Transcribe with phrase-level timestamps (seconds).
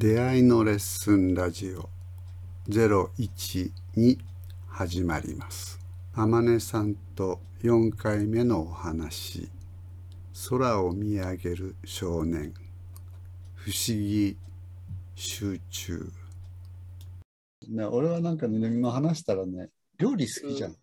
[0.00, 1.88] 出会いのレッスンラジオ。
[2.68, 4.16] 01に
[4.68, 5.80] 始まります。
[6.14, 9.48] 天音さんと4回目のお話。
[10.50, 12.54] 空を見上げる少年。
[13.56, 14.36] 不思議
[15.16, 16.12] 集中。
[17.68, 19.68] ね、俺はなんかね、今話したらね、
[19.98, 20.76] 料理好きじゃん。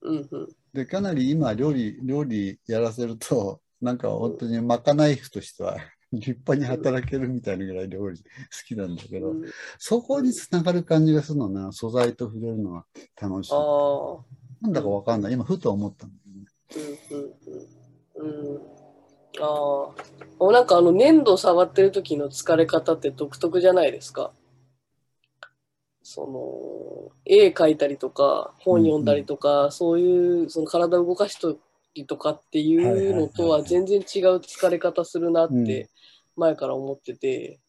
[0.00, 0.28] うん。
[0.28, 0.48] うん。
[0.72, 5.76] で、かなり今料理、料理やらせると、なんか本当にまかない婦としては
[6.12, 8.24] 立派に働けるみたいなぐらい料理好
[8.66, 9.44] きなんだけど、うん
[9.78, 12.84] そこにつながる感じがするのな、素材と触れるのは
[13.20, 13.52] 楽しい。
[14.62, 15.32] なんだかわかんない。
[15.32, 16.46] 今、ふと思ったんだよね。
[16.76, 18.54] うんうんうん。
[18.54, 18.60] うん。
[19.40, 19.94] あ
[20.48, 20.52] あ。
[20.52, 24.32] なんかあの粘土触ってる時の疲れ方って独特じゃないですか。
[26.02, 31.56] その絵描いたりとか本読んだりとか、そういうその体を動かした
[31.94, 35.88] りとかっていうのとは全然違う疲れ方するなって
[36.36, 37.60] 前から思ってて、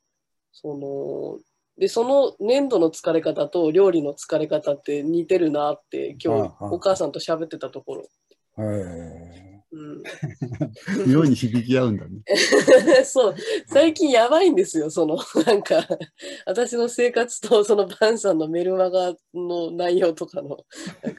[0.51, 1.39] その
[1.77, 8.03] でその粘土の疲れ方と料理の疲れ方って似てるなって今日お母さんと喋ってたところ。
[8.57, 9.61] へうんえ。
[11.07, 12.21] 妙に響き合うんだね。
[13.05, 13.35] そう、
[13.67, 15.87] 最近やばいんですよ、その、なんか、
[16.45, 20.57] 私の生活とそのバンさんのメルマガの内容とかの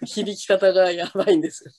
[0.04, 1.70] 響き方がやばいんですよ。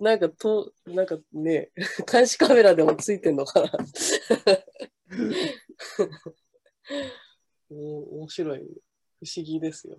[0.00, 1.70] なんかと、なんかね、
[2.10, 3.70] 監視カメラでもついてんのかな。
[7.70, 8.64] お面白い、不
[9.36, 9.98] 思議ですよ。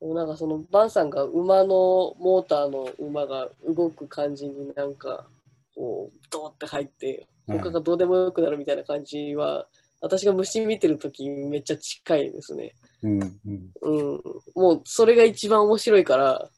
[0.00, 5.28] でもなんかそのバンさんが馬のモーターの馬が動く感じになんか
[5.76, 9.68] こうドーって入ってうん他がどうでもよくなるみたいな感じは、
[10.00, 12.74] 私が虫見てる時めっちゃ近いですね。
[13.02, 13.70] うんうん。
[13.80, 14.20] うん。
[14.54, 16.50] もうそれが一番面白いから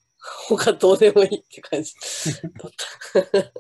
[0.49, 2.73] 他どうでもいいって感じだっ
[3.23, 3.31] た。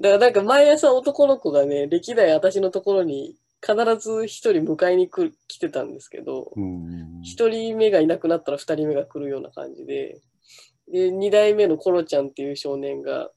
[0.00, 10.20] だからなんか毎朝男の子がね、歴代私のところに必ず一人迎えに来る来てたんですけど、うん一人目がいなくなったら二人目が来るような感じで、
[10.90, 13.30] で、二代目のコロちゃんっていう少年が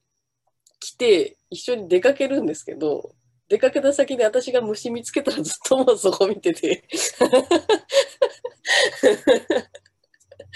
[0.79, 3.13] 来て、一緒に出かけるんですけど、
[3.47, 6.83] 出かけた先で私が虫見つけたらずっともうそこ見てて。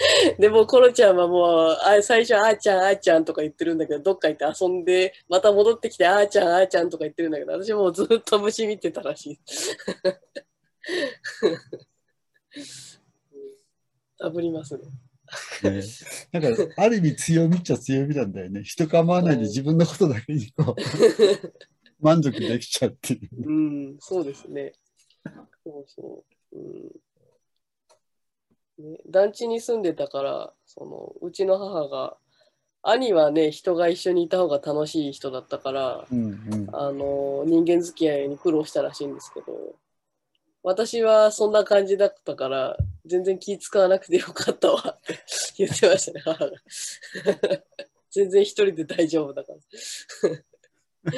[0.38, 9.40] でもコロちゃんはもうあ最初あーちゃんあーちゃんとか言ってるんだけどどっか行って遊んでまた戻ってきてあーちゃんあーちゃんとか言ってるんだけど私もうずっと虫見てたらしい。
[14.20, 14.82] あぶりますね。
[15.62, 15.82] ね、
[16.32, 18.62] なんか、ある意味強みっちゃ強みなんだよね。
[18.64, 20.82] 人構わないで自分のことだけにこう
[22.04, 23.48] 満足できちゃうっていう。
[23.48, 24.72] うん、そうですね。
[25.64, 26.58] そうそう。
[26.58, 26.90] うん
[28.82, 32.16] ね、団地に住んでたから、そのうちの母が、
[32.82, 36.68] 兄はね、人が一緒にいた方が楽しい人だったから、うんうん。
[36.72, 39.76] あの人間付き合いに苦労したらしいんですけど、
[40.64, 42.76] 私はそんな感じだったから、
[43.06, 45.18] 全然気使わなくてよかったわって
[45.58, 46.52] 言ってましたね、母が。
[48.10, 51.12] 全然一人で大丈夫だから。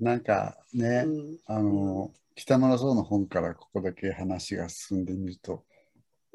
[0.00, 5.64] なんかね、うんあの、北村壮の本からここだけ話が進んでみると、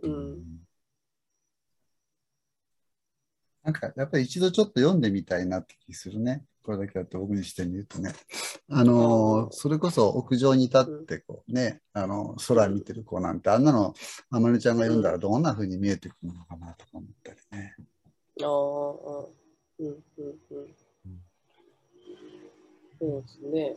[0.02, 0.70] うん
[3.64, 6.44] なんかやっぱり一度ちょっと読んでみたいなって気するね。
[6.64, 8.14] これだけだと僕にしてみるとね。
[8.70, 13.94] あの、それこそ屋上に立ってこうね、あの、空見てる子なんて、あんなの、
[14.30, 17.76] あまねちゃんが読んだらどんな風に見えてくるのかなとか思ったりね。
[18.42, 18.48] ああ、
[19.80, 20.76] うん、うん、うん。
[23.00, 23.76] そうですね。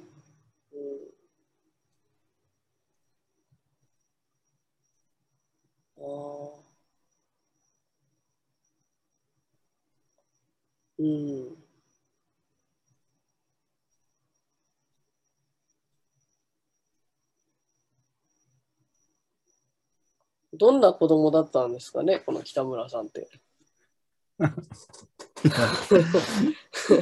[5.97, 6.63] うん、ああ。
[11.03, 11.57] うん。
[20.55, 23.29] どんな子供だったんですかね、この北村さんって。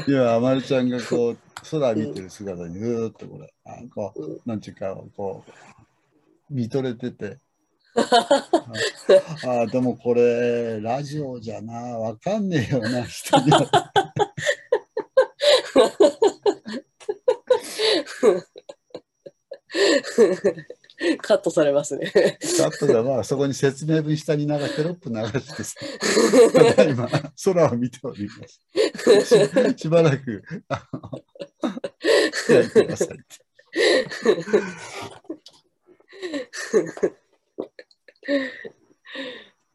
[0.09, 1.39] いや、あまりちゃんがこう、
[1.71, 7.39] 空見てる姿にずーっとこれ、あこうんう、なんちゅうか、こう、見とれてて、
[9.45, 13.90] ああ、でもこれ、ラジオじゃな、わかんねえよな、人には。
[21.23, 22.11] カットされますね。
[22.11, 22.19] カ
[22.69, 25.75] ットでは、そこに説明文下に流テロップ流してさ、
[26.53, 27.09] ただいま、
[27.45, 28.61] 空を見ております。
[29.27, 31.01] ししばらく、あの、
[32.47, 33.09] 開いてください。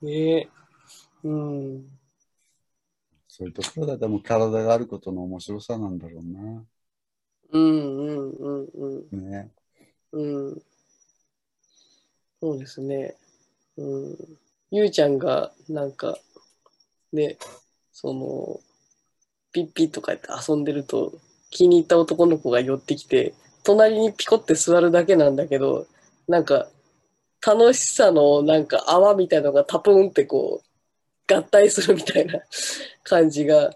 [0.06, 0.50] ねえ。
[1.24, 1.90] うん。
[3.28, 6.66] そういうところがでも体があることの面白さなんだろうな。
[7.52, 9.30] うんうんうんん。
[9.30, 9.52] ね。
[10.16, 10.62] うん。
[12.42, 13.16] そうですね。
[13.78, 14.18] うん。
[14.72, 16.18] ゆうちゃんが、なんか、
[17.12, 17.38] ね、
[17.92, 18.60] その、
[19.52, 21.14] ピッピッとか言って遊んでると、
[21.50, 23.34] 気に入った男の子が寄ってきて、
[23.64, 25.86] 隣にピコって座るだけなんだけど、
[26.28, 26.70] なんか、
[27.46, 30.64] 楽しさのなんか泡みたいなのがタプンってこ
[31.30, 32.40] う、合体するみたいな
[33.04, 33.72] 感じが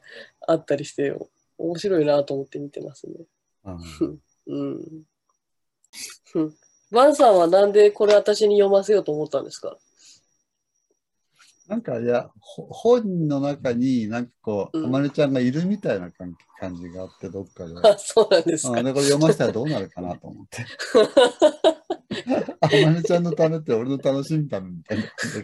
[0.48, 1.14] あったりして、
[1.58, 3.14] 面白いなと思って見てますね。
[3.66, 3.72] う
[4.06, 5.04] ん うん。
[6.36, 6.56] うん
[6.92, 9.78] バンさんはなんでこれ私に読ませようと思ったんですか？
[11.68, 17.76] なんかいや、ほ本の中になんかこう、うんあまねちゃんがいるみたいな感感じがあって、どっかで。
[17.88, 18.80] あ、そうなんですか。
[18.80, 20.66] あでこれ読ませたらどうなるかなと思って。
[22.60, 25.44] あまねちゃんのためって俺の楽しみためみたいな感じ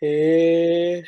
[0.00, 0.06] で。
[0.06, 1.04] へえ。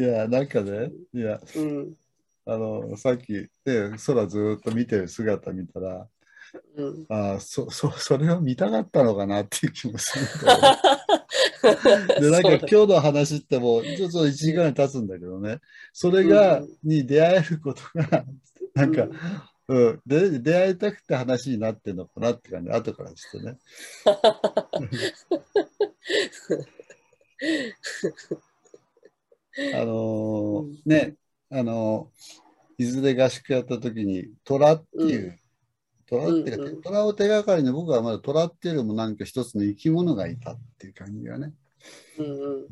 [0.00, 1.94] いや、なんかね、いや、うん。
[2.46, 6.08] あの、さっき、ね、空ずーっと見てる姿見たら、
[6.76, 7.06] うん。
[7.08, 10.26] ああ、そ、 そ、それを見たかったのかなっていう気もする。
[12.20, 15.60] で、なんか今日の話ってもう、ちょっと1時間経つんだけどね、
[15.92, 18.24] それが、うんに出会えることが、
[18.74, 19.08] なんか、
[19.68, 23.58] うん、で、出会いたくて話になってんのかなって感じ、後からしてね。
[29.74, 31.14] あのーね、
[31.50, 32.50] あのー
[32.80, 35.38] いずれ合宿やった時に、虎っていう、
[36.06, 41.52] 虎っていうか、虎を手がかりに僕はまだ虎っていうよりもなんか一つの生き物がいたっていう感じがね、
[42.18, 42.66] うん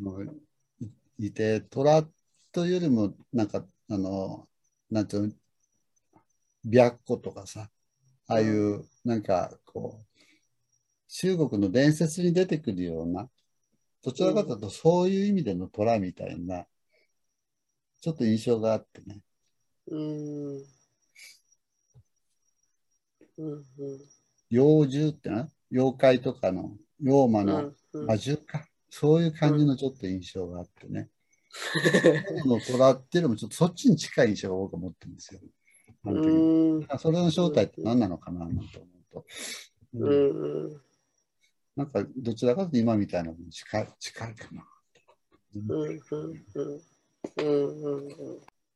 [1.19, 2.05] いいて、虎
[2.53, 5.35] というよりも、なんか、あのーなんていうの、
[6.65, 7.69] 白虎とかさ、
[8.29, 10.05] ああいう、なんかこう、
[11.09, 13.29] 中国の伝説に出てくるような、
[14.03, 16.67] どちらかというとそういう意味での虎みたいな、
[18.01, 19.21] ちょっと印象があってね。
[19.89, 20.57] うん。
[23.37, 23.65] うんうん。
[24.51, 28.67] 妖獣ってな、妖怪とかの妖魔のうん魔獣か？
[28.91, 31.11] そういう感じのちょっと印象があってね。
[32.47, 35.41] の虎っていうのもちょっとそっちに近い印象が僕は持ってるんですよ。
[36.05, 36.99] あの時うん。
[36.99, 39.27] それの正体って何なのかななんて思うと。
[39.95, 40.81] ううんん。
[41.77, 44.65] なんかどちらかというと今みたいなのに近い近いかな。
[45.57, 45.71] うん。
[45.71, 45.91] うん。
[45.91, 46.83] うん。
[47.37, 47.47] うん。
[47.47, 47.99] うん。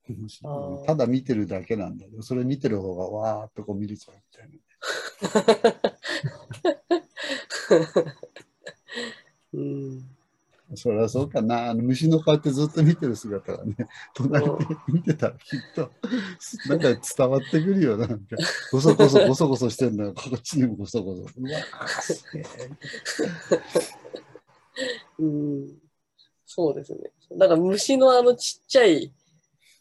[0.08, 4.58] 面白いあーただ見てるだけなんだけど、それ見てる方がわーっとこう見れちゃうみたいな。
[9.54, 10.04] うん。
[10.74, 11.70] そりゃそうかな。
[11.70, 13.76] あの虫の顔ってずっと見てる姿がね、
[14.14, 14.52] 隣で
[14.88, 15.90] 見てたらきっと、
[16.64, 18.06] なんか伝わってくるよな。
[18.06, 18.36] なんか、
[18.70, 20.14] ごそごそごそごそしてんだよ。
[20.14, 21.22] こっちにもごそごそ。
[21.22, 22.46] うわーすげえ。
[25.18, 25.81] うん。
[26.54, 26.98] そうですね。
[27.30, 29.10] なんか虫のあのちっちゃい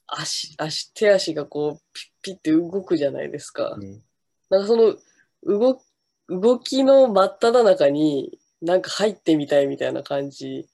[0.08, 3.76] 足、足、手足がこう、ピッピッて動くじゃないですか。
[3.78, 4.02] うん
[4.50, 4.96] なんかその
[5.44, 5.82] 動
[6.28, 10.68] 動きの真っ只中になんか入ってみたいみたいな感じ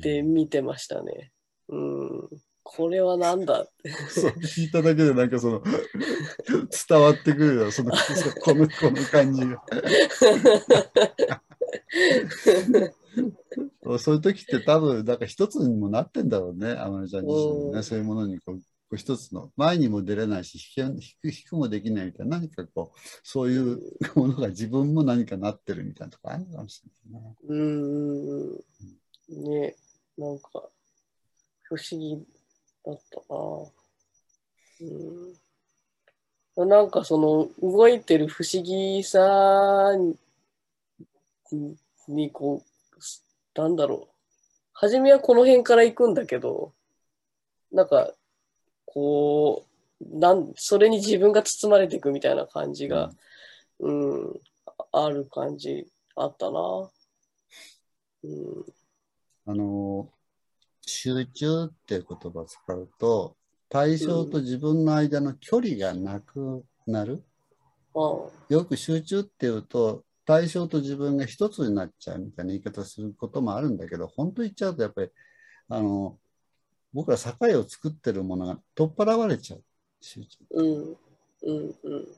[0.00, 1.32] で見てましたね。
[1.68, 2.28] うん。
[2.62, 3.62] これはなんだ？
[3.62, 3.90] って。
[3.90, 5.62] そう聞いただけでなんかその
[6.88, 9.62] 伝わってくるよそのそこのこの感じが
[13.96, 20.84] そういう時って多分なんか一つにもなってんだろうね天音ちゃん自身もねうんそういうものにこうこう一つの前にも出れないし引
[21.20, 23.80] く引くもできないみたいな何かこうそういう
[24.14, 27.30] ものが自分も何かなってるみたいなとこあるのかもしれないな。
[27.48, 28.52] うん。
[29.44, 29.76] ね
[30.16, 30.48] なんか
[31.64, 32.16] 不思議
[32.84, 33.36] だったな。
[36.56, 36.68] うん。
[36.68, 40.16] なんかその動いてる不思議さに
[42.08, 42.67] にこう、
[43.58, 44.14] なんだろう。
[44.72, 46.72] 初めはこの辺から行くんだけど、
[47.72, 48.14] なんか、
[48.86, 49.66] こ
[50.00, 53.10] う、なん、それに自分が包まれていくみたいな感じが、
[53.80, 54.40] うん、
[54.92, 56.88] あある感じあったな。
[58.24, 58.64] うん、
[59.46, 60.08] あの
[60.84, 63.36] 集中っていう言葉を使うと
[63.68, 67.22] 対象と自分の間の距離がなくなる、
[67.94, 67.98] あ
[68.48, 75.08] よく集中っていうと対象と自分が一つになっちゃうみたいな言い方することもあるんだけど本当言っちゃうとやっぱり
[75.70, 76.18] あの
[76.92, 79.62] 僕ら境を作ってるものが取っ払われちゃう。
[80.02, 82.04] 集中うん、うん、うん。
[82.04, 82.08] だ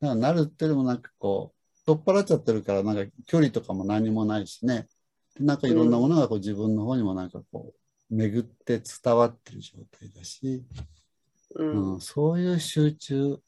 [0.00, 4.88] からなるっていうのもなんかこう取っ払っちゃってるからなんか距離とかも何もないしね。
[5.36, 7.72] でなんかいろんなものがこう自分の方にもなんかこ
[8.10, 10.64] う巡って伝わってる状態だし、
[11.54, 13.38] うん、うん、そういう集中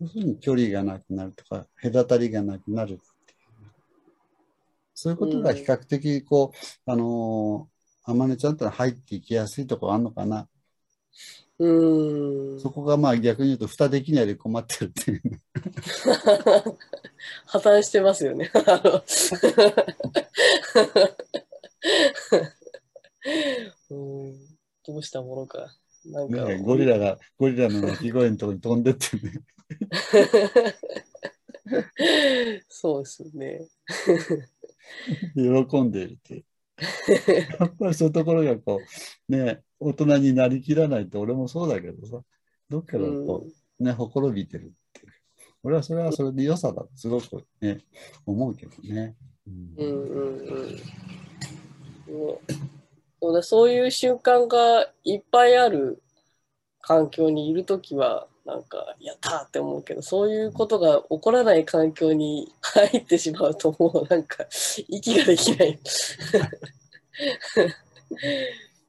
[0.00, 3.06] 要するに距離がなくなるとか隔たりがなくなるっていう
[4.94, 10.48] そういうことが比較的こう、あのー、天音ちゃんって入っていきやすいところあるのかな
[11.58, 12.60] うーん。
[12.60, 15.40] そこがまあ逆に言うと蓋できないで困ってるっていうね。
[17.46, 18.50] 破綻してますよね。
[18.54, 19.02] あの
[23.90, 23.94] う
[24.28, 25.74] んどうしたものか。
[26.04, 29.32] なんか、ねゴリラが、ゴリラの鳴き声のところに飛んでってね。
[32.68, 33.66] そうですよね。
[35.34, 36.44] 喜んでいるっていう。
[37.58, 38.80] やっぱりそういうところがこ
[39.28, 42.20] う、ね、大人になりきらないと俺もそうだけどさ、
[42.68, 43.46] どっかでこ
[43.78, 45.12] う、ね、ほころびてるっていう。
[45.62, 47.78] 俺はそれはそれで良さだとすごくね、
[48.26, 49.16] 思うけどね。
[49.46, 50.76] うんうんうんうん。
[50.76, 50.82] ね
[53.20, 56.02] そうだそういう習慣がいっぱいある
[56.80, 64.46] 環境にいるときは、なんか、やったーって思うけど、そういうことが起こらない環境に 入ってしまうと、もうなんか、
[64.88, 65.80] 息ができない。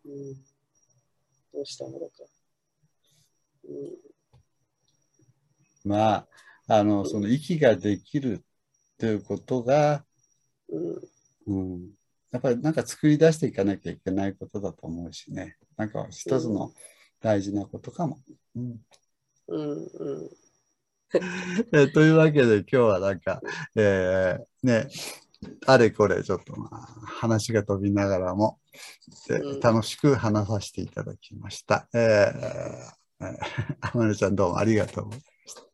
[0.06, 0.34] うん、
[1.54, 2.14] どうしたものか。
[3.66, 3.98] うん
[5.86, 6.28] まあ、
[6.68, 10.06] あの、その息ができるっていうことが、
[10.70, 11.00] うん
[11.48, 11.92] うん、
[12.32, 15.56] やっぱりなんか作り出していかなきゃいけないことだと思うしね。
[15.78, 16.74] なんか一つの
[17.22, 18.20] 大事なことかも。
[18.56, 18.82] うん
[19.48, 20.30] うんうん
[21.74, 23.42] えー というわけで今日はなんか、
[23.75, 24.89] えーね、
[25.66, 28.60] あれこれちょっとまあ話が飛びながらも、
[29.27, 31.88] でうん楽しく話させていただきました。
[31.94, 33.36] えーえー、
[33.82, 35.10] あまねちゃんどうもありがとう。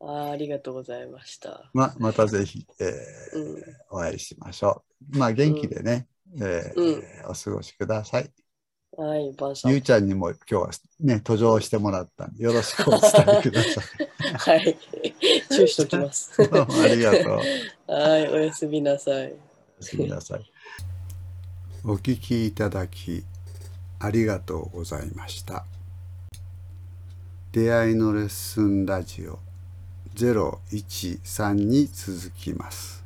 [0.02, 1.70] あーありがとうございました。
[1.74, 5.18] ままたぜひ、えーうんお会いしましょう。
[5.18, 6.08] まあ元気でね、
[6.40, 8.32] えーうんお過ごしください。
[8.96, 9.82] はい、ばんさんゆう。
[9.82, 10.70] ちゃんにも今日は
[11.00, 13.84] ね、途上してもらったんで、よろしくお伝えください。
[14.38, 14.78] はい、
[15.52, 16.32] 注意しておきます。
[16.38, 17.42] どうもありがと
[17.88, 17.92] う。
[17.92, 19.16] はい、おやすみなさい。
[19.16, 19.34] おや
[19.80, 20.52] すみなさい。
[21.84, 23.24] お聞きいただき
[24.00, 25.66] ありがとうございました。
[27.52, 29.40] 出会いのレッスンラジオ
[30.16, 33.03] 013に続きます。